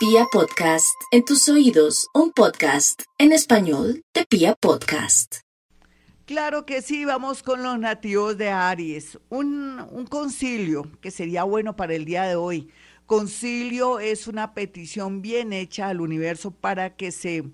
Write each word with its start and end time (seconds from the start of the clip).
Pia 0.00 0.24
Podcast, 0.32 0.98
en 1.10 1.26
tus 1.26 1.46
oídos, 1.50 2.08
un 2.14 2.32
podcast 2.32 3.02
en 3.18 3.32
español 3.32 4.02
de 4.14 4.24
Pia 4.24 4.54
Podcast. 4.54 5.40
Claro 6.24 6.64
que 6.64 6.80
sí, 6.80 7.04
vamos 7.04 7.42
con 7.42 7.62
los 7.62 7.78
nativos 7.78 8.38
de 8.38 8.48
Aries. 8.48 9.18
Un, 9.28 9.78
un 9.90 10.06
concilio 10.06 10.90
que 11.02 11.10
sería 11.10 11.44
bueno 11.44 11.76
para 11.76 11.92
el 11.92 12.06
día 12.06 12.22
de 12.22 12.34
hoy. 12.34 12.70
Concilio 13.04 14.00
es 14.00 14.26
una 14.26 14.54
petición 14.54 15.20
bien 15.20 15.52
hecha 15.52 15.88
al 15.88 16.00
universo 16.00 16.50
para 16.50 16.96
que 16.96 17.12
se, 17.12 17.44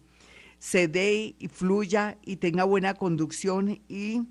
se 0.60 0.86
dé 0.86 1.34
y 1.40 1.48
fluya 1.48 2.16
y 2.22 2.36
tenga 2.36 2.62
buena 2.62 2.94
conducción 2.94 3.82
y 3.88 4.22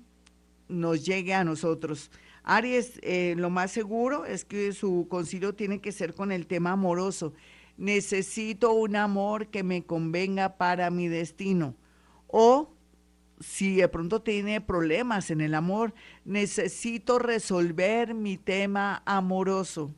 nos 0.68 1.04
llegue 1.04 1.34
a 1.34 1.44
nosotros. 1.44 2.10
Aries, 2.44 2.98
eh, 3.02 3.34
lo 3.36 3.50
más 3.50 3.72
seguro 3.72 4.24
es 4.24 4.46
que 4.46 4.72
su 4.72 5.06
concilio 5.10 5.54
tiene 5.54 5.82
que 5.82 5.92
ser 5.92 6.14
con 6.14 6.32
el 6.32 6.46
tema 6.46 6.72
amoroso. 6.72 7.34
Necesito 7.76 8.72
un 8.72 8.96
amor 8.96 9.48
que 9.48 9.62
me 9.62 9.84
convenga 9.84 10.56
para 10.56 10.90
mi 10.90 11.08
destino. 11.08 11.74
O 12.26 12.76
si 13.40 13.76
de 13.76 13.88
pronto 13.88 14.22
tiene 14.22 14.60
problemas 14.60 15.30
en 15.30 15.40
el 15.40 15.54
amor, 15.54 15.94
necesito 16.24 17.18
resolver 17.18 18.14
mi 18.14 18.38
tema 18.38 19.02
amoroso. 19.04 19.94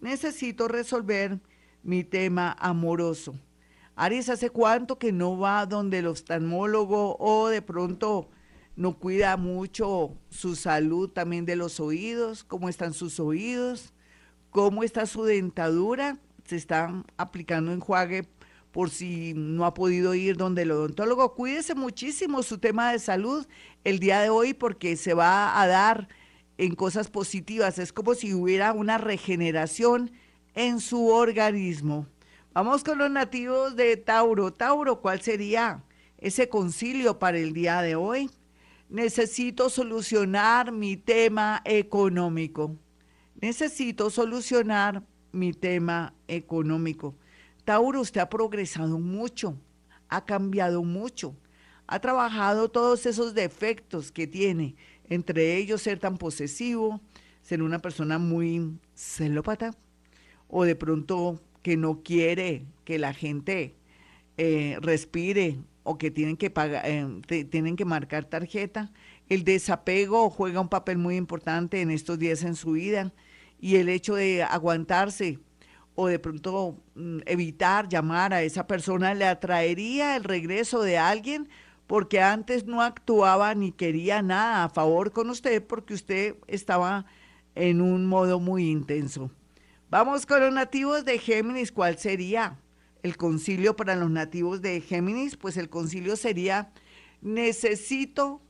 Necesito 0.00 0.68
resolver 0.68 1.40
mi 1.82 2.04
tema 2.04 2.56
amoroso. 2.58 3.34
Aries, 3.94 4.28
¿hace 4.28 4.50
cuánto 4.50 4.98
que 4.98 5.12
no 5.12 5.38
va 5.38 5.66
donde 5.66 5.98
el 5.98 6.06
oftalmólogo 6.06 7.16
o 7.18 7.48
de 7.48 7.62
pronto 7.62 8.28
no 8.74 8.98
cuida 8.98 9.36
mucho 9.36 10.16
su 10.30 10.56
salud 10.56 11.10
también 11.10 11.44
de 11.44 11.56
los 11.56 11.78
oídos? 11.78 12.42
¿Cómo 12.44 12.68
están 12.68 12.94
sus 12.94 13.20
oídos? 13.20 13.92
¿Cómo 14.50 14.82
está 14.82 15.06
su 15.06 15.24
dentadura? 15.24 16.18
Se 16.52 16.56
están 16.56 17.06
aplicando 17.16 17.72
enjuague 17.72 18.28
por 18.72 18.90
si 18.90 19.32
no 19.34 19.64
ha 19.64 19.72
podido 19.72 20.14
ir 20.14 20.36
donde 20.36 20.60
el 20.60 20.72
odontólogo. 20.72 21.32
Cuídese 21.34 21.74
muchísimo 21.74 22.42
su 22.42 22.58
tema 22.58 22.92
de 22.92 22.98
salud 22.98 23.46
el 23.84 23.98
día 24.00 24.20
de 24.20 24.28
hoy 24.28 24.52
porque 24.52 24.98
se 24.98 25.14
va 25.14 25.58
a 25.58 25.66
dar 25.66 26.08
en 26.58 26.74
cosas 26.74 27.08
positivas. 27.08 27.78
Es 27.78 27.90
como 27.90 28.14
si 28.14 28.34
hubiera 28.34 28.74
una 28.74 28.98
regeneración 28.98 30.12
en 30.54 30.80
su 30.80 31.08
organismo. 31.08 32.06
Vamos 32.52 32.84
con 32.84 32.98
los 32.98 33.10
nativos 33.10 33.74
de 33.74 33.96
Tauro. 33.96 34.52
Tauro, 34.52 35.00
¿cuál 35.00 35.22
sería 35.22 35.82
ese 36.18 36.50
concilio 36.50 37.18
para 37.18 37.38
el 37.38 37.54
día 37.54 37.80
de 37.80 37.96
hoy? 37.96 38.28
Necesito 38.90 39.70
solucionar 39.70 40.70
mi 40.70 40.98
tema 40.98 41.62
económico. 41.64 42.76
Necesito 43.40 44.10
solucionar 44.10 45.02
mi 45.32 45.52
tema 45.52 46.14
económico. 46.28 47.14
Tauro, 47.64 48.00
usted 48.00 48.20
ha 48.20 48.28
progresado 48.28 48.98
mucho, 48.98 49.56
ha 50.08 50.24
cambiado 50.24 50.82
mucho, 50.82 51.34
ha 51.86 52.00
trabajado 52.00 52.70
todos 52.70 53.06
esos 53.06 53.34
defectos 53.34 54.12
que 54.12 54.26
tiene, 54.26 54.76
entre 55.08 55.56
ellos 55.56 55.82
ser 55.82 55.98
tan 55.98 56.18
posesivo, 56.18 57.00
ser 57.42 57.62
una 57.62 57.80
persona 57.80 58.18
muy 58.18 58.78
celópata, 58.94 59.74
o 60.48 60.64
de 60.64 60.76
pronto 60.76 61.40
que 61.62 61.76
no 61.76 62.02
quiere 62.02 62.66
que 62.84 62.98
la 62.98 63.14
gente 63.14 63.76
eh, 64.36 64.76
respire 64.80 65.58
o 65.84 65.98
que 65.98 66.10
tienen 66.10 66.36
que 66.36 66.50
pagar, 66.50 66.84
eh, 66.86 67.44
tienen 67.50 67.76
que 67.76 67.84
marcar 67.84 68.24
tarjeta. 68.24 68.92
El 69.28 69.44
desapego 69.44 70.30
juega 70.30 70.60
un 70.60 70.68
papel 70.68 70.98
muy 70.98 71.16
importante 71.16 71.80
en 71.80 71.90
estos 71.90 72.18
días 72.18 72.42
en 72.42 72.54
su 72.54 72.72
vida 72.72 73.12
y 73.62 73.76
el 73.76 73.88
hecho 73.88 74.16
de 74.16 74.42
aguantarse 74.42 75.38
o 75.94 76.08
de 76.08 76.18
pronto 76.18 76.82
mm, 76.96 77.20
evitar 77.26 77.88
llamar 77.88 78.34
a 78.34 78.42
esa 78.42 78.66
persona 78.66 79.14
le 79.14 79.24
atraería 79.24 80.16
el 80.16 80.24
regreso 80.24 80.82
de 80.82 80.98
alguien 80.98 81.48
porque 81.86 82.20
antes 82.20 82.66
no 82.66 82.82
actuaba 82.82 83.54
ni 83.54 83.70
quería 83.70 84.20
nada 84.20 84.64
a 84.64 84.68
favor 84.68 85.12
con 85.12 85.30
usted 85.30 85.64
porque 85.64 85.94
usted 85.94 86.36
estaba 86.48 87.06
en 87.54 87.80
un 87.80 88.06
modo 88.06 88.40
muy 88.40 88.68
intenso. 88.68 89.30
Vamos 89.88 90.26
con 90.26 90.40
los 90.40 90.52
nativos 90.52 91.04
de 91.04 91.18
Géminis, 91.18 91.70
¿cuál 91.70 91.98
sería 91.98 92.58
el 93.04 93.16
concilio 93.16 93.76
para 93.76 93.94
los 93.94 94.10
nativos 94.10 94.60
de 94.60 94.80
Géminis? 94.80 95.36
Pues 95.36 95.56
el 95.56 95.68
concilio 95.68 96.16
sería 96.16 96.72
necesito 97.20 98.40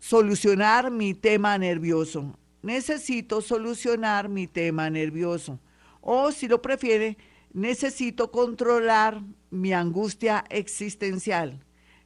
solucionar 0.00 0.90
mi 0.90 1.14
tema 1.14 1.56
nervioso 1.56 2.36
necesito 2.62 3.40
solucionar 3.40 4.28
mi 4.28 4.46
tema 4.46 4.88
nervioso. 4.88 5.58
O 6.00 6.32
si 6.32 6.48
lo 6.48 6.62
prefiere, 6.62 7.16
necesito 7.52 8.30
controlar 8.30 9.22
mi 9.50 9.72
angustia 9.72 10.44
existencial. 10.48 11.60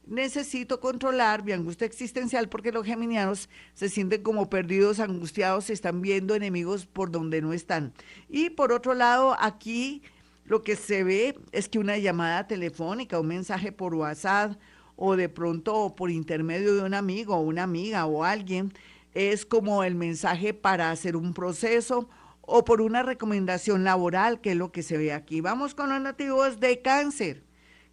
Necesito 0.05 0.79
controlar 0.79 1.43
mi 1.43 1.51
angustia 1.51 1.85
existencial 1.85 2.47
porque 2.47 2.71
los 2.71 2.85
geminianos 2.85 3.49
se 3.73 3.89
sienten 3.89 4.23
como 4.23 4.49
perdidos, 4.49 4.99
angustiados, 4.99 5.69
están 5.69 6.01
viendo 6.01 6.33
enemigos 6.33 6.85
por 6.85 7.11
donde 7.11 7.41
no 7.41 7.51
están. 7.51 7.93
Y 8.29 8.49
por 8.49 8.71
otro 8.71 8.93
lado, 8.93 9.35
aquí 9.39 10.01
lo 10.45 10.63
que 10.63 10.77
se 10.77 11.03
ve 11.03 11.37
es 11.51 11.67
que 11.67 11.77
una 11.77 11.97
llamada 11.97 12.47
telefónica, 12.47 13.19
un 13.19 13.27
mensaje 13.27 13.73
por 13.73 13.93
WhatsApp 13.95 14.57
o 14.95 15.17
de 15.17 15.27
pronto 15.27 15.93
por 15.95 16.09
intermedio 16.09 16.75
de 16.75 16.83
un 16.83 16.93
amigo 16.93 17.35
o 17.35 17.41
una 17.41 17.63
amiga 17.63 18.05
o 18.05 18.23
alguien, 18.23 18.73
es 19.17 19.47
como 19.47 19.83
el 19.83 19.95
mensaje 19.95 20.53
para 20.53 20.91
hacer 20.91 21.15
un 21.15 21.33
proceso 21.33 22.07
o 22.41 22.63
por 22.63 22.81
una 22.81 23.01
recomendación 23.01 23.83
laboral, 23.83 24.41
que 24.41 24.51
es 24.51 24.57
lo 24.57 24.71
que 24.71 24.83
se 24.83 24.95
ve 24.95 25.11
aquí. 25.11 25.41
Vamos 25.41 25.73
con 25.73 25.89
los 25.89 25.99
nativos 25.99 26.59
de 26.59 26.83
cáncer. 26.83 27.43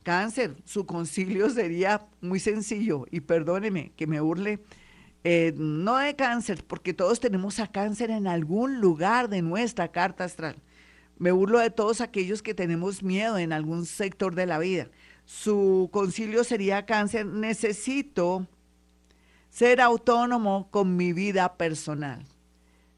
Cáncer, 0.03 0.55
su 0.67 0.85
concilio 0.85 1.49
sería 1.49 2.07
muy 2.21 2.41
sencillo 2.41 3.07
y 3.11 3.21
perdóneme 3.21 3.93
que 3.97 4.07
me 4.07 4.21
burle, 4.21 4.61
eh, 5.25 5.55
no 5.57 5.97
de 5.97 6.15
cáncer, 6.15 6.63
porque 6.63 6.93
todos 6.93 7.21
tenemos 7.21 7.59
a 7.59 7.69
cáncer 7.69 8.11
en 8.11 8.27
algún 8.27 8.83
lugar 8.83 9.31
de 9.31 9.41
nuestra 9.41 9.89
carta 9.89 10.25
astral. 10.25 10.57
Me 11.17 11.33
burlo 11.33 11.59
de 11.59 11.71
todos 11.71 12.03
aquellos 12.03 12.43
que 12.43 12.53
tenemos 12.53 13.03
miedo 13.03 13.39
en 13.39 13.55
algún 13.55 13.87
sector 13.87 14.35
de 14.35 14.45
la 14.45 14.59
vida. 14.59 14.91
Su 15.25 15.89
concilio 15.91 16.45
sería 16.45 16.85
cáncer, 16.85 17.25
necesito 17.25 18.47
ser 19.55 19.81
autónomo 19.81 20.69
con 20.73 20.97
mi 20.97 21.13
vida 21.13 21.57
personal. 21.57 22.25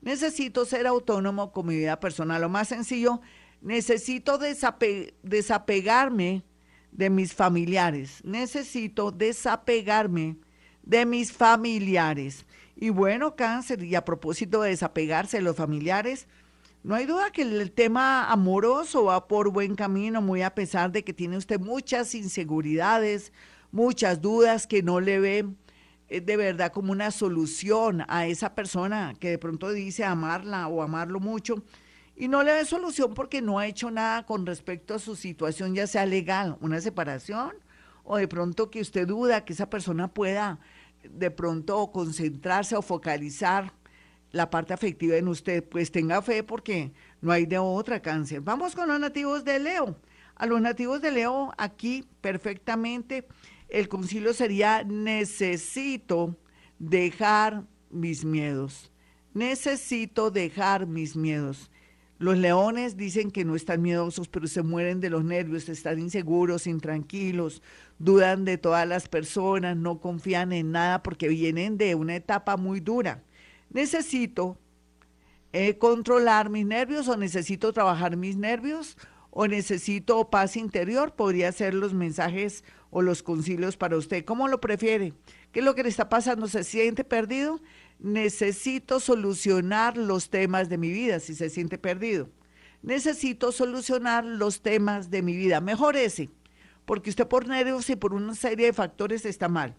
Necesito 0.00 0.64
ser 0.64 0.86
autónomo 0.86 1.52
con 1.52 1.66
mi 1.66 1.76
vida 1.76 2.00
personal. 2.00 2.40
Lo 2.40 2.48
más 2.48 2.68
sencillo, 2.68 3.20
necesito 3.60 4.38
desapegarme 5.22 6.44
de 6.92 7.10
mis 7.10 7.34
familiares. 7.34 8.22
Necesito 8.24 9.10
desapegarme 9.10 10.38
de 10.82 11.04
mis 11.04 11.30
familiares. 11.30 12.46
Y 12.74 12.88
bueno, 12.88 13.36
cáncer, 13.36 13.84
y 13.84 13.94
a 13.94 14.06
propósito 14.06 14.62
de 14.62 14.70
desapegarse 14.70 15.36
de 15.36 15.42
los 15.42 15.56
familiares, 15.56 16.26
no 16.82 16.94
hay 16.94 17.04
duda 17.04 17.32
que 17.32 17.42
el 17.42 17.70
tema 17.72 18.30
amoroso 18.32 19.04
va 19.04 19.28
por 19.28 19.50
buen 19.50 19.74
camino, 19.74 20.22
muy 20.22 20.40
a 20.40 20.54
pesar 20.54 20.90
de 20.90 21.04
que 21.04 21.12
tiene 21.12 21.36
usted 21.36 21.60
muchas 21.60 22.14
inseguridades, 22.14 23.30
muchas 23.70 24.22
dudas 24.22 24.66
que 24.66 24.82
no 24.82 25.00
le 25.00 25.20
ve 25.20 25.38
eh, 25.40 25.44
de 26.08 26.36
verdad 26.36 26.72
como 26.72 26.92
una 26.92 27.10
solución 27.10 28.04
a 28.08 28.26
esa 28.26 28.54
persona 28.54 29.14
que 29.18 29.30
de 29.30 29.38
pronto 29.38 29.70
dice 29.72 30.04
amarla 30.04 30.68
o 30.68 30.82
amarlo 30.82 31.20
mucho 31.20 31.62
y 32.16 32.28
no 32.28 32.42
le 32.42 32.52
da 32.52 32.64
solución 32.64 33.12
porque 33.14 33.42
no 33.42 33.58
ha 33.58 33.66
hecho 33.66 33.90
nada 33.90 34.24
con 34.24 34.46
respecto 34.46 34.94
a 34.94 34.98
su 34.98 35.16
situación, 35.16 35.74
ya 35.74 35.86
sea 35.86 36.06
legal, 36.06 36.56
una 36.60 36.80
separación 36.80 37.52
o 38.04 38.16
de 38.16 38.28
pronto 38.28 38.70
que 38.70 38.80
usted 38.80 39.06
duda 39.06 39.44
que 39.44 39.52
esa 39.52 39.68
persona 39.68 40.08
pueda 40.08 40.60
de 41.02 41.30
pronto 41.30 41.90
concentrarse 41.92 42.76
o 42.76 42.82
focalizar 42.82 43.72
la 44.32 44.50
parte 44.50 44.74
afectiva 44.74 45.16
en 45.16 45.28
usted, 45.28 45.64
pues 45.64 45.90
tenga 45.90 46.22
fe 46.22 46.42
porque 46.42 46.92
no 47.20 47.32
hay 47.32 47.46
de 47.46 47.58
otra 47.58 48.00
cáncer. 48.00 48.40
Vamos 48.40 48.74
con 48.74 48.88
los 48.88 49.00
nativos 49.00 49.44
de 49.44 49.58
Leo. 49.58 49.96
A 50.34 50.46
los 50.46 50.60
nativos 50.60 51.00
de 51.00 51.10
Leo 51.10 51.52
aquí 51.56 52.06
perfectamente 52.20 53.26
el 53.68 53.88
concilio 53.88 54.32
sería 54.32 54.84
necesito 54.84 56.36
dejar 56.78 57.64
mis 57.90 58.24
miedos. 58.24 58.92
Necesito 59.34 60.30
dejar 60.30 60.86
mis 60.86 61.16
miedos. 61.16 61.70
Los 62.18 62.38
leones 62.38 62.96
dicen 62.96 63.30
que 63.30 63.44
no 63.44 63.54
están 63.54 63.82
miedosos, 63.82 64.28
pero 64.28 64.46
se 64.46 64.62
mueren 64.62 65.00
de 65.00 65.10
los 65.10 65.22
nervios, 65.22 65.68
están 65.68 65.98
inseguros, 65.98 66.66
intranquilos, 66.66 67.62
dudan 67.98 68.46
de 68.46 68.56
todas 68.56 68.88
las 68.88 69.06
personas, 69.06 69.76
no 69.76 70.00
confían 70.00 70.52
en 70.52 70.72
nada 70.72 71.02
porque 71.02 71.28
vienen 71.28 71.76
de 71.76 71.94
una 71.94 72.16
etapa 72.16 72.56
muy 72.56 72.80
dura. 72.80 73.22
Necesito 73.68 74.56
eh, 75.52 75.76
controlar 75.76 76.48
mis 76.48 76.64
nervios 76.64 77.06
o 77.08 77.18
necesito 77.18 77.72
trabajar 77.74 78.16
mis 78.16 78.36
nervios 78.36 78.96
o 79.30 79.46
necesito 79.46 80.30
paz 80.30 80.56
interior, 80.56 81.14
podría 81.14 81.52
ser 81.52 81.74
los 81.74 81.92
mensajes 81.92 82.64
o 82.96 83.02
los 83.02 83.22
concilios 83.22 83.76
para 83.76 83.98
usted. 83.98 84.24
¿Cómo 84.24 84.48
lo 84.48 84.58
prefiere? 84.58 85.12
¿Qué 85.52 85.58
es 85.58 85.64
lo 85.66 85.74
que 85.74 85.82
le 85.82 85.90
está 85.90 86.08
pasando? 86.08 86.48
¿Se 86.48 86.64
siente 86.64 87.04
perdido? 87.04 87.60
Necesito 87.98 89.00
solucionar 89.00 89.98
los 89.98 90.30
temas 90.30 90.70
de 90.70 90.78
mi 90.78 90.90
vida 90.90 91.20
si 91.20 91.34
se 91.34 91.50
siente 91.50 91.76
perdido. 91.76 92.30
necesito 92.80 93.52
solucionar 93.52 94.24
los 94.24 94.62
temas 94.62 95.10
de 95.10 95.20
mi 95.20 95.36
vida. 95.36 95.60
Mejor 95.60 95.94
ese, 95.94 96.30
porque 96.86 97.10
usted 97.10 97.26
por 97.28 97.46
nervios 97.46 97.90
y 97.90 97.96
por 97.96 98.14
una 98.14 98.34
serie 98.34 98.64
de 98.64 98.72
factores 98.72 99.26
está 99.26 99.46
mal. 99.46 99.74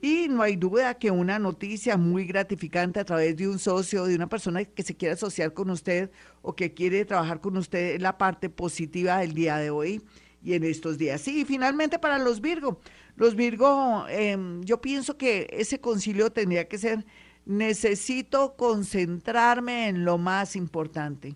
Y 0.00 0.28
no 0.28 0.40
hay 0.40 0.54
duda 0.54 0.94
que 0.94 1.10
una 1.10 1.40
noticia 1.40 1.96
muy 1.96 2.24
gratificante 2.24 3.00
a 3.00 3.04
través 3.04 3.36
de 3.36 3.48
un 3.48 3.58
socio, 3.58 4.04
de 4.04 4.14
una 4.14 4.28
persona 4.28 4.64
que 4.64 4.84
se 4.84 4.96
quiere 4.96 5.14
asociar 5.14 5.54
con 5.54 5.70
usted 5.70 6.12
o 6.40 6.54
que 6.54 6.72
quiere 6.72 7.04
trabajar 7.04 7.40
con 7.40 7.56
usted 7.56 7.96
es 7.96 8.00
la 8.00 8.16
parte 8.16 8.48
positiva 8.48 9.18
del 9.18 9.34
día 9.34 9.56
de 9.56 9.70
hoy 9.70 10.00
y 10.42 10.54
en 10.54 10.64
estos 10.64 10.98
días. 10.98 11.20
Sí, 11.20 11.40
y 11.40 11.44
finalmente 11.44 11.98
para 11.98 12.18
los 12.18 12.40
Virgo. 12.40 12.80
Los 13.16 13.34
Virgo, 13.34 14.06
em, 14.08 14.62
yo 14.62 14.80
pienso 14.80 15.16
que 15.16 15.48
ese 15.52 15.80
concilio 15.80 16.30
tendría 16.30 16.68
que 16.68 16.78
ser, 16.78 17.04
necesito 17.44 18.56
concentrarme 18.56 19.88
en 19.88 20.04
lo 20.04 20.18
más 20.18 20.56
importante. 20.56 21.34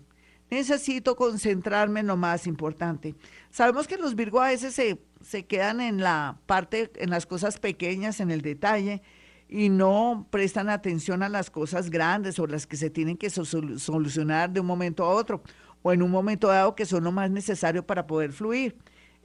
Necesito 0.49 1.15
concentrarme 1.15 2.01
en 2.01 2.07
lo 2.07 2.17
más 2.17 2.47
importante. 2.47 3.15
Sabemos 3.49 3.87
que 3.87 3.97
los 3.97 4.15
Virgo 4.15 4.41
a 4.41 4.49
veces 4.49 4.73
se 4.75 4.99
se 5.25 5.45
quedan 5.45 5.81
en 5.81 6.01
la 6.01 6.37
parte, 6.45 6.91
en 6.95 7.09
las 7.09 7.25
cosas 7.25 7.59
pequeñas, 7.59 8.19
en 8.19 8.29
el 8.29 8.41
detalle, 8.41 9.01
y 9.49 9.69
no 9.69 10.27
prestan 10.29 10.69
atención 10.69 11.23
a 11.23 11.29
las 11.29 11.49
cosas 11.49 11.89
grandes 11.89 12.37
o 12.39 12.47
las 12.47 12.67
que 12.67 12.77
se 12.77 12.89
tienen 12.89 13.17
que 13.17 13.29
solucionar 13.29 14.51
de 14.51 14.59
un 14.59 14.67
momento 14.67 15.03
a 15.03 15.09
otro, 15.09 15.41
o 15.81 15.91
en 15.91 16.01
un 16.03 16.11
momento 16.11 16.47
dado 16.47 16.75
que 16.75 16.85
son 16.85 17.03
lo 17.03 17.11
más 17.11 17.31
necesario 17.31 17.85
para 17.85 18.05
poder 18.05 18.33
fluir. 18.33 18.75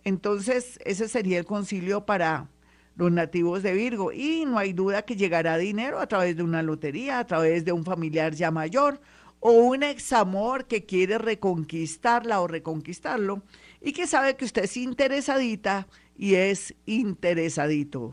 Entonces, 0.05 0.79
ese 0.85 1.09
sería 1.09 1.39
el 1.39 1.45
concilio 1.45 2.07
para 2.07 2.49
los 2.97 3.11
nativos 3.11 3.63
de 3.63 3.73
Virgo. 3.73 4.13
Y 4.13 4.45
no 4.45 4.59
hay 4.59 4.73
duda 4.73 5.03
que 5.03 5.17
llegará 5.17 5.57
dinero 5.57 6.01
a 6.01 6.07
través 6.07 6.37
de 6.37 6.43
una 6.43 6.63
lotería, 6.63 7.19
a 7.19 7.27
través 7.27 7.65
de 7.65 7.73
un 7.73 7.85
familiar 7.85 8.35
ya 8.35 8.51
mayor, 8.51 9.01
o 9.41 9.53
un 9.53 9.83
examor 9.83 10.67
que 10.67 10.85
quiere 10.85 11.19
reconquistarla 11.19 12.41
o 12.41 12.47
reconquistarlo 12.47 13.43
y 13.81 13.93
que 13.93 14.07
sabe 14.07 14.37
que 14.37 14.45
usted 14.45 14.65
es 14.65 14.77
interesadita 14.77 15.89
y 16.17 16.35
es 16.35 16.75
interesadito. 16.85 18.13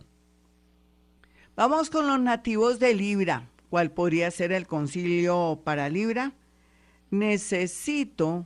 Vamos 1.55 1.89
con 1.89 2.07
los 2.07 2.19
nativos 2.19 2.79
de 2.79 2.93
Libra. 2.93 3.49
¿Cuál 3.69 3.91
podría 3.91 4.31
ser 4.31 4.53
el 4.53 4.65
concilio 4.65 5.59
para 5.65 5.89
Libra? 5.89 6.31
Necesito 7.11 8.45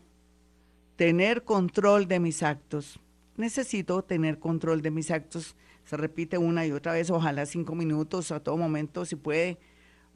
tener 0.95 1.43
control 1.43 2.07
de 2.07 2.19
mis 2.19 2.41
actos. 2.41 2.99
Necesito 3.41 4.03
tener 4.03 4.37
control 4.37 4.83
de 4.83 4.91
mis 4.91 5.09
actos. 5.09 5.55
Se 5.83 5.97
repite 5.97 6.37
una 6.37 6.67
y 6.67 6.71
otra 6.71 6.93
vez, 6.93 7.09
ojalá 7.09 7.47
cinco 7.47 7.73
minutos 7.73 8.31
a 8.31 8.39
todo 8.39 8.55
momento, 8.55 9.03
si 9.03 9.15
puede, 9.15 9.57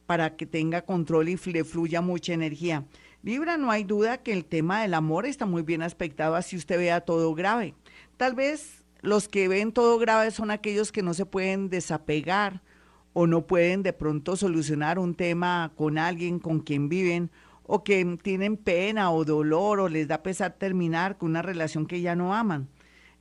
para 0.06 0.36
que 0.36 0.45
tenga 0.45 0.83
control 0.83 1.30
y 1.30 1.36
le 1.36 1.63
fluya 1.63 2.01
mucha 2.01 2.33
energía. 2.33 2.86
Libra, 3.24 3.57
no 3.57 3.72
hay 3.72 3.83
duda 3.83 4.19
que 4.19 4.31
el 4.31 4.45
tema 4.45 4.83
del 4.83 4.94
amor 4.94 5.25
está 5.25 5.48
muy 5.48 5.63
bien 5.63 5.81
aspectado 5.81 6.36
así 6.36 6.56
usted 6.56 6.77
vea 6.77 7.01
todo 7.01 7.33
grave. 7.33 7.74
Tal 8.16 8.36
vez 8.36 8.86
los 9.01 9.27
que 9.27 9.48
ven 9.48 9.72
todo 9.72 9.98
grave 9.98 10.30
son 10.30 10.51
aquellos 10.51 10.92
que 10.92 11.01
no 11.01 11.16
se 11.16 11.25
pueden 11.25 11.72
desapegar 11.72 12.62
o 13.13 13.25
no 13.25 13.48
pueden 13.48 13.81
de 13.81 13.94
pronto 13.94 14.36
solucionar 14.36 15.00
un 15.00 15.16
tema 15.16 15.72
con 15.75 15.98
alguien 15.98 16.38
con 16.38 16.60
quien 16.60 16.89
viven 16.89 17.31
o 17.63 17.83
que 17.83 18.06
tienen 18.22 18.56
pena 18.56 19.10
o 19.10 19.25
dolor 19.25 19.80
o 19.80 19.89
les 19.89 20.07
da 20.07 20.22
pesar 20.22 20.54
terminar 20.60 21.18
con 21.18 21.31
una 21.31 21.42
relación 21.42 21.88
que 21.88 22.01
ya 22.01 22.16
no 22.16 22.36
aman. 22.36 22.69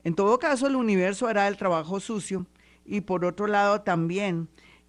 En 0.04 0.14
todo 0.14 0.38
caso, 0.38 0.66
el 0.66 0.76
universo 0.76 1.26
hará 1.26 1.48
el 1.48 1.56
trabajo 1.56 1.98
sucio 1.98 2.46
y 2.84 3.00
por 3.00 3.24
otro 3.24 3.46
lado 3.46 3.80
también 3.80 4.48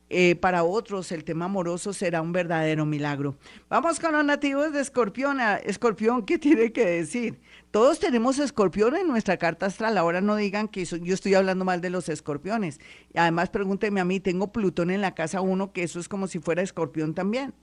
eh, 0.10 0.36
para 0.36 0.64
otros 0.64 1.12
el 1.12 1.24
tema 1.24 1.46
amoroso 1.46 1.92
será 1.92 2.22
un 2.22 2.32
verdadero 2.32 2.86
milagro. 2.86 3.38
Vamos 3.70 4.00
con 4.00 4.12
los 4.12 4.24
nativos 4.24 4.72
de 4.72 4.82
Escorpión. 4.82 5.40
Escorpión, 5.64 6.24
¿qué 6.24 6.38
tiene 6.38 6.72
que 6.72 6.86
decir? 6.86 7.40
Todos 7.72 8.00
tenemos 8.00 8.38
escorpión 8.38 8.96
en 8.96 9.08
nuestra 9.08 9.38
carta 9.38 9.66
astral. 9.66 9.98
Ahora 9.98 10.22
no 10.22 10.36
digan 10.36 10.68
que 10.68 10.86
yo 10.86 11.14
estoy 11.14 11.34
hablando 11.34 11.66
mal 11.66 11.82
de 11.82 11.90
los 11.90 12.08
escorpiones. 12.08 12.80
Y 13.14 13.18
además 13.18 13.50
pregúnteme 13.50 14.00
a 14.00 14.06
mí, 14.06 14.20
tengo 14.20 14.52
Plutón 14.52 14.92
en 14.92 15.02
la 15.02 15.16
casa 15.16 15.42
1, 15.42 15.74
que 15.74 15.84
eso 15.84 16.00
es 16.00 16.08
como 16.08 16.28
si 16.28 16.40
fuera 16.40 16.62
escorpión 16.62 17.16
también. 17.16 17.54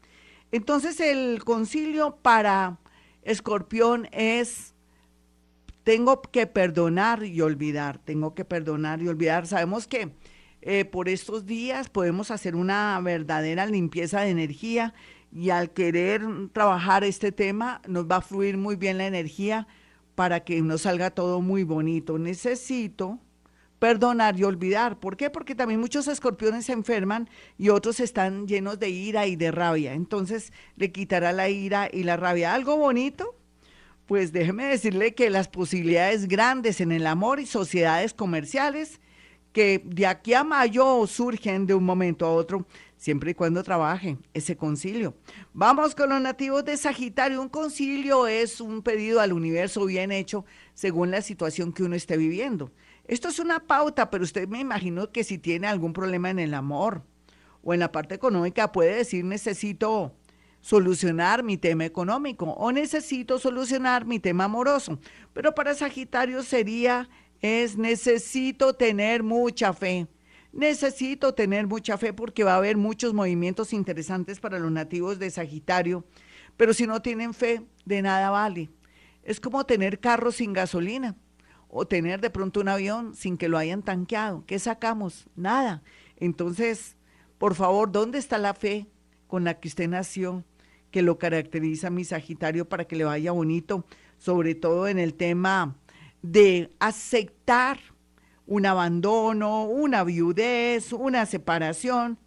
Entonces 0.51 0.99
el 1.01 1.45
concilio 1.45 2.17
para 2.23 2.79
escorpión 3.23 4.09
es, 4.11 4.72
tengo 5.84 6.23
que 6.23 6.46
perdonar 6.46 7.25
y 7.25 7.40
olvidar, 7.40 7.99
tengo 7.99 8.34
que 8.34 8.44
perdonar 8.44 9.02
y 9.02 9.08
olvidar. 9.08 9.46
Sabemos 9.46 9.87
que 9.87 10.12
eh, 10.61 10.84
por 10.84 11.08
estos 11.08 11.46
días 11.46 11.88
podemos 11.88 12.31
hacer 12.31 12.55
una 12.55 13.00
verdadera 13.00 13.67
limpieza 13.67 14.20
de 14.20 14.31
energía 14.31 14.94
y 15.32 15.50
al 15.50 15.70
querer 15.70 16.23
trabajar 16.52 17.05
este 17.05 17.32
tema 17.32 17.81
nos 17.88 18.06
va 18.06 18.17
a 18.17 18.20
fluir 18.20 18.56
muy 18.56 18.76
bien 18.76 18.99
la 18.99 19.06
energía 19.06 19.67
para 20.14 20.40
que 20.40 20.61
nos 20.62 20.82
salga 20.82 21.11
todo 21.11 21.40
muy 21.40 21.64
bonito. 21.64 22.19
Necesito 22.19 23.19
perdonar 23.79 24.38
y 24.38 24.44
olvidar. 24.44 25.00
¿Por 25.00 25.17
qué? 25.17 25.31
Porque 25.31 25.56
también 25.56 25.81
muchos 25.81 26.06
escorpiones 26.06 26.67
se 26.67 26.73
enferman 26.73 27.29
y 27.58 27.70
otros 27.70 27.99
están 27.99 28.46
llenos 28.46 28.79
de 28.79 28.90
ira 28.90 29.26
y 29.26 29.34
de 29.34 29.50
rabia. 29.50 29.94
Entonces 29.94 30.52
le 30.76 30.93
quitará 30.93 31.32
la 31.32 31.49
ira 31.49 31.88
y 31.93 32.05
la 32.05 32.17
rabia. 32.17 32.55
Algo 32.55 32.76
bonito. 32.76 33.34
Pues 34.07 34.33
déjeme 34.33 34.65
decirle 34.67 35.15
que 35.15 35.31
las 35.31 35.49
posibilidades 35.49 36.29
grandes 36.29 36.81
en 36.81 36.93
el 36.93 37.07
amor 37.07 37.41
y 37.41 37.47
sociedades 37.47 38.15
comerciales 38.15 39.01
que 39.53 39.83
de 39.85 40.07
aquí 40.07 40.35
a 40.35 40.45
mayo 40.45 41.07
surgen 41.07 41.67
de 41.67 41.75
un 41.75 41.85
momento 41.85 42.27
a 42.27 42.33
otro, 42.33 42.67
siempre 42.97 43.33
y 43.33 43.35
cuando 43.35 43.63
trabaje 43.63 44.17
ese 44.33 44.57
concilio. 44.57 45.15
Vamos 45.53 45.95
con 45.95 46.09
los 46.09 46.21
nativos 46.21 46.65
de 46.65 46.77
Sagitario. 46.77 47.41
Un 47.41 47.49
concilio 47.49 48.27
es 48.27 48.61
un 48.61 48.83
pedido 48.83 49.21
al 49.21 49.33
universo 49.33 49.85
bien 49.85 50.11
hecho 50.11 50.45
según 50.75 51.11
la 51.11 51.21
situación 51.21 51.73
que 51.73 51.83
uno 51.83 51.95
esté 51.97 52.17
viviendo. 52.17 52.73
Esto 53.05 53.29
es 53.29 53.39
una 53.39 53.61
pauta, 53.61 54.11
pero 54.11 54.25
usted 54.25 54.49
me 54.49 54.61
imagino 54.61 55.11
que 55.11 55.25
si 55.25 55.37
tiene 55.37 55.67
algún 55.67 55.93
problema 55.93 56.31
en 56.31 56.39
el 56.39 56.55
amor 56.55 57.03
o 57.63 57.75
en 57.75 57.81
la 57.81 57.93
parte 57.93 58.15
económica 58.15 58.73
puede 58.73 58.97
decir 58.97 59.25
necesito 59.25 60.15
solucionar 60.62 61.43
mi 61.43 61.59
tema 61.59 61.85
económico 61.85 62.47
o 62.47 62.73
necesito 62.73 63.38
solucionar 63.38 64.06
mi 64.06 64.19
tema 64.19 64.44
amoroso. 64.44 64.99
Pero 65.35 65.55
para 65.55 65.75
Sagitario 65.75 66.43
sería 66.43 67.11
es 67.43 67.76
necesito 67.76 68.73
tener 68.73 69.23
mucha 69.23 69.75
fe. 69.75 70.06
Necesito 70.53 71.35
tener 71.35 71.67
mucha 71.67 71.99
fe 71.99 72.12
porque 72.12 72.44
va 72.44 72.55
a 72.55 72.59
haber 72.59 72.76
muchos 72.76 73.12
movimientos 73.12 73.73
interesantes 73.73 74.38
para 74.38 74.59
los 74.59 74.70
nativos 74.70 75.19
de 75.19 75.31
Sagitario, 75.31 76.05
pero 76.56 76.75
si 76.75 76.87
no 76.87 77.03
tienen 77.03 77.35
fe, 77.35 77.62
de 77.85 78.03
nada 78.03 78.31
vale. 78.31 78.70
Es 79.25 79.41
como 79.41 79.65
tener 79.65 79.99
carros 79.99 80.37
sin 80.37 80.53
gasolina 80.53 81.17
o 81.69 81.87
tener 81.87 82.20
de 82.20 82.31
pronto 82.31 82.60
un 82.60 82.69
avión 82.69 83.15
sin 83.15 83.39
que 83.39 83.48
lo 83.48 83.56
hayan 83.58 83.82
tanqueado. 83.82 84.44
¿Qué 84.46 84.58
sacamos? 84.58 85.27
Nada. 85.34 85.82
Entonces, 86.17 86.96
por 87.39 87.55
favor, 87.55 87.91
¿dónde 87.91 88.19
está 88.19 88.37
la 88.37 88.53
fe 88.53 88.87
con 89.27 89.44
la 89.44 89.58
que 89.58 89.69
usted 89.69 89.89
nació, 89.89 90.44
que 90.93 91.03
lo 91.03 91.19
caracteriza 91.19 91.91
mi 91.91 92.05
Sagitario 92.05 92.69
para 92.69 92.84
que 92.84 92.94
le 92.94 93.03
vaya 93.03 93.32
bonito, 93.32 93.84
sobre 94.19 94.55
todo 94.55 94.87
en 94.87 95.01
el 95.01 95.15
tema 95.15 95.75
de 96.22 96.70
aceptar 96.79 97.81
un 98.46 98.67
abandono, 98.67 99.65
una 99.65 100.05
viudez, 100.05 100.93
una 100.93 101.27
separación 101.27 102.19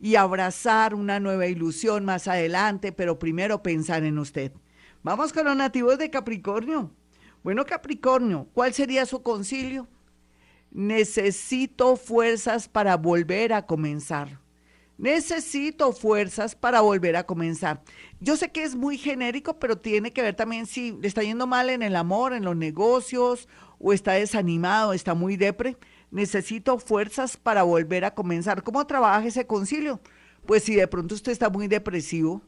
y 0.00 0.16
abrazar 0.16 0.94
una 0.94 1.20
nueva 1.20 1.46
ilusión 1.46 2.04
más 2.04 2.26
adelante, 2.26 2.90
pero 2.90 3.18
primero 3.18 3.62
pensar 3.62 4.02
en 4.02 4.18
usted. 4.18 4.52
Vamos 5.02 5.32
con 5.32 5.44
los 5.44 5.56
nativos 5.56 5.96
de 5.96 6.10
Capricornio. 6.10 6.90
Bueno, 7.44 7.64
Capricornio, 7.64 8.48
¿cuál 8.52 8.74
sería 8.74 9.06
su 9.06 9.22
concilio? 9.22 9.86
Necesito 10.72 11.96
fuerzas 11.96 12.68
para 12.68 12.96
volver 12.96 13.52
a 13.52 13.66
comenzar. 13.66 14.39
Necesito 15.00 15.92
fuerzas 15.92 16.54
para 16.54 16.82
volver 16.82 17.16
a 17.16 17.24
comenzar. 17.24 17.82
Yo 18.20 18.36
sé 18.36 18.52
que 18.52 18.64
es 18.64 18.76
muy 18.76 18.98
genérico, 18.98 19.58
pero 19.58 19.78
tiene 19.78 20.12
que 20.12 20.20
ver 20.20 20.34
también 20.34 20.66
si 20.66 20.92
le 20.92 21.08
está 21.08 21.22
yendo 21.22 21.46
mal 21.46 21.70
en 21.70 21.80
el 21.80 21.96
amor, 21.96 22.34
en 22.34 22.44
los 22.44 22.54
negocios, 22.54 23.48
o 23.78 23.94
está 23.94 24.12
desanimado, 24.12 24.92
está 24.92 25.14
muy 25.14 25.38
depre. 25.38 25.78
Necesito 26.10 26.78
fuerzas 26.78 27.38
para 27.38 27.62
volver 27.62 28.04
a 28.04 28.14
comenzar. 28.14 28.62
¿Cómo 28.62 28.86
trabaja 28.86 29.26
ese 29.26 29.46
concilio? 29.46 30.02
Pues 30.44 30.64
si 30.64 30.74
de 30.74 30.86
pronto 30.86 31.14
usted 31.14 31.32
está 31.32 31.48
muy 31.48 31.66
depresivo, 31.66 32.42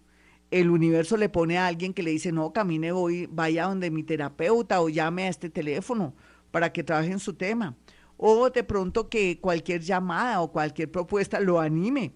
el 0.50 0.68
universo 0.68 1.16
le 1.16 1.30
pone 1.30 1.56
a 1.56 1.66
alguien 1.66 1.94
que 1.94 2.02
le 2.02 2.10
dice, 2.10 2.32
no, 2.32 2.52
camine 2.52 2.92
hoy, 2.92 3.30
vaya 3.32 3.64
donde 3.64 3.90
mi 3.90 4.02
terapeuta 4.02 4.82
o 4.82 4.90
llame 4.90 5.24
a 5.24 5.28
este 5.28 5.48
teléfono 5.48 6.14
para 6.50 6.70
que 6.70 6.84
trabaje 6.84 7.12
en 7.12 7.18
su 7.18 7.32
tema. 7.32 7.78
O 8.18 8.50
de 8.50 8.62
pronto 8.62 9.08
que 9.08 9.40
cualquier 9.40 9.80
llamada 9.80 10.42
o 10.42 10.52
cualquier 10.52 10.90
propuesta 10.90 11.40
lo 11.40 11.58
anime 11.58 12.12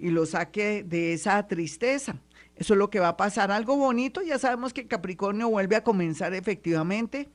y 0.00 0.10
lo 0.10 0.24
saque 0.24 0.82
de 0.82 1.12
esa 1.12 1.46
tristeza. 1.46 2.16
Eso 2.56 2.74
es 2.74 2.78
lo 2.78 2.90
que 2.90 3.00
va 3.00 3.08
a 3.08 3.16
pasar. 3.16 3.50
Algo 3.50 3.76
bonito, 3.76 4.22
ya 4.22 4.38
sabemos 4.38 4.72
que 4.72 4.86
Capricornio 4.86 5.48
vuelve 5.48 5.76
a 5.76 5.84
comenzar 5.84 6.34
efectivamente 6.34 7.28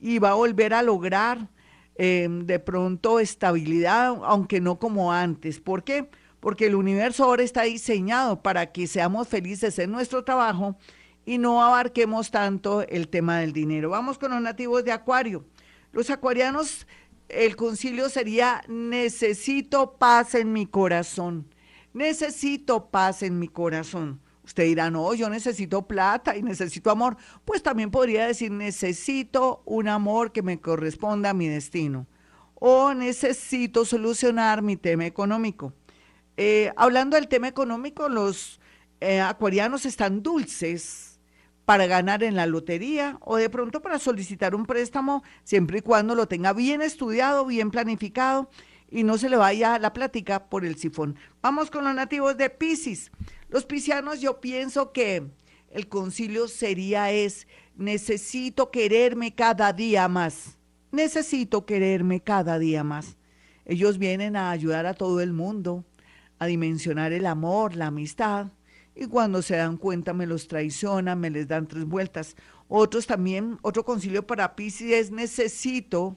y 0.00 0.18
va 0.18 0.30
a 0.30 0.34
volver 0.34 0.72
a 0.72 0.82
lograr 0.82 1.48
em, 1.96 2.46
de 2.46 2.58
pronto 2.58 3.18
estabilidad, 3.20 4.16
aunque 4.24 4.60
no 4.60 4.78
como 4.78 5.12
antes. 5.12 5.60
¿Por 5.60 5.82
qué? 5.82 6.08
Porque 6.40 6.66
el 6.66 6.76
universo 6.76 7.24
ahora 7.24 7.42
está 7.42 7.62
diseñado 7.62 8.42
para 8.42 8.72
que 8.72 8.86
seamos 8.86 9.28
felices 9.28 9.78
en 9.78 9.90
nuestro 9.90 10.24
trabajo 10.24 10.76
y 11.24 11.38
no 11.38 11.62
abarquemos 11.62 12.30
tanto 12.30 12.82
el 12.82 13.08
tema 13.08 13.40
del 13.40 13.52
dinero. 13.52 13.90
Vamos 13.90 14.16
con 14.16 14.30
los 14.30 14.40
nativos 14.40 14.84
de 14.84 14.92
Acuario. 14.92 15.44
Los 15.92 16.10
acuarianos, 16.10 16.86
el 17.28 17.56
concilio 17.56 18.08
sería 18.08 18.62
necesito 18.68 19.96
paz 19.98 20.34
en 20.34 20.52
mi 20.52 20.66
corazón. 20.66 21.46
Necesito 21.96 22.90
paz 22.90 23.22
en 23.22 23.38
mi 23.38 23.48
corazón. 23.48 24.20
Usted 24.44 24.64
dirá, 24.64 24.90
no, 24.90 25.14
yo 25.14 25.30
necesito 25.30 25.88
plata 25.88 26.36
y 26.36 26.42
necesito 26.42 26.90
amor. 26.90 27.16
Pues 27.46 27.62
también 27.62 27.90
podría 27.90 28.26
decir, 28.26 28.50
necesito 28.50 29.62
un 29.64 29.88
amor 29.88 30.30
que 30.30 30.42
me 30.42 30.60
corresponda 30.60 31.30
a 31.30 31.34
mi 31.34 31.48
destino. 31.48 32.06
O 32.56 32.92
necesito 32.92 33.86
solucionar 33.86 34.60
mi 34.60 34.76
tema 34.76 35.06
económico. 35.06 35.72
Eh, 36.36 36.70
hablando 36.76 37.16
del 37.16 37.28
tema 37.28 37.48
económico, 37.48 38.10
los 38.10 38.60
eh, 39.00 39.22
acuarianos 39.22 39.86
están 39.86 40.22
dulces 40.22 41.18
para 41.64 41.86
ganar 41.86 42.22
en 42.22 42.36
la 42.36 42.44
lotería 42.44 43.16
o 43.22 43.36
de 43.36 43.48
pronto 43.48 43.80
para 43.80 43.98
solicitar 43.98 44.54
un 44.54 44.66
préstamo, 44.66 45.22
siempre 45.44 45.78
y 45.78 45.80
cuando 45.80 46.14
lo 46.14 46.28
tenga 46.28 46.52
bien 46.52 46.82
estudiado, 46.82 47.46
bien 47.46 47.70
planificado 47.70 48.50
y 48.90 49.02
no 49.02 49.18
se 49.18 49.28
le 49.28 49.36
vaya 49.36 49.78
la 49.78 49.92
plática 49.92 50.48
por 50.48 50.64
el 50.64 50.76
sifón. 50.76 51.16
Vamos 51.42 51.70
con 51.70 51.84
los 51.84 51.94
nativos 51.94 52.36
de 52.36 52.50
Pisces. 52.50 53.10
Los 53.48 53.66
piscianos 53.66 54.20
yo 54.20 54.40
pienso 54.40 54.92
que 54.92 55.30
el 55.70 55.88
concilio 55.88 56.48
sería 56.48 57.10
es, 57.10 57.46
necesito 57.76 58.70
quererme 58.70 59.34
cada 59.34 59.72
día 59.72 60.08
más. 60.08 60.58
Necesito 60.92 61.66
quererme 61.66 62.20
cada 62.20 62.58
día 62.58 62.84
más. 62.84 63.16
Ellos 63.64 63.98
vienen 63.98 64.36
a 64.36 64.50
ayudar 64.50 64.86
a 64.86 64.94
todo 64.94 65.20
el 65.20 65.32
mundo, 65.32 65.84
a 66.38 66.46
dimensionar 66.46 67.12
el 67.12 67.26
amor, 67.26 67.74
la 67.74 67.88
amistad, 67.88 68.52
y 68.94 69.06
cuando 69.06 69.42
se 69.42 69.56
dan 69.56 69.76
cuenta 69.76 70.14
me 70.14 70.26
los 70.26 70.48
traicionan, 70.48 71.20
me 71.20 71.28
les 71.28 71.48
dan 71.48 71.66
tres 71.66 71.84
vueltas. 71.84 72.36
Otros 72.68 73.06
también, 73.06 73.58
otro 73.62 73.84
concilio 73.84 74.26
para 74.26 74.56
Pisces 74.56 74.92
es 74.92 75.10
necesito 75.10 76.16